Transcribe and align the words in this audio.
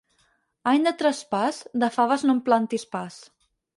Any 0.69 0.87
de 0.87 0.93
traspàs, 1.01 1.59
de 1.85 1.91
faves 1.99 2.25
no 2.29 2.37
en 2.37 2.41
plantis 2.49 2.87
pas. 2.97 3.21